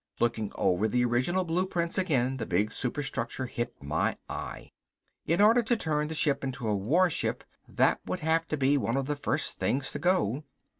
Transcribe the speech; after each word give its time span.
Looking 0.19 0.51
over 0.55 0.87
the 0.87 1.05
original 1.05 1.43
blueprints 1.43 1.95
again, 1.95 2.37
the 2.37 2.47
big 2.47 2.71
superstructure 2.71 3.45
hit 3.45 3.75
my 3.83 4.17
eye. 4.27 4.71
In 5.27 5.39
order 5.39 5.61
to 5.61 5.77
turn 5.77 6.07
the 6.07 6.15
ship 6.15 6.43
into 6.43 6.67
a 6.67 6.75
warship 6.75 7.43
that 7.67 7.99
would 8.07 8.21
have 8.21 8.47
to 8.47 8.57
be 8.57 8.77
one 8.79 8.97
of 8.97 9.05
the 9.05 9.15
first 9.15 9.59
things 9.59 9.91
to 9.91 9.99
go. 9.99 10.43